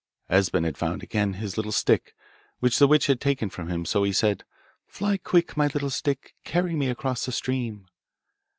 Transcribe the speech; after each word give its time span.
Esben 0.31 0.63
had 0.63 0.79
found 0.79 1.03
again 1.03 1.33
his 1.33 1.57
little 1.57 1.71
stick, 1.71 2.15
which 2.59 2.79
the 2.79 2.87
witch 2.87 3.05
had 3.05 3.21
taken 3.21 3.51
from 3.51 3.67
him, 3.69 3.85
so 3.85 4.01
he 4.03 4.11
said, 4.11 4.43
Fly 4.87 5.17
quick, 5.17 5.55
my 5.55 5.67
little 5.67 5.91
stick, 5.91 6.33
Carry 6.43 6.73
me 6.75 6.89
across 6.89 7.27
the 7.27 7.31
stream. 7.31 7.85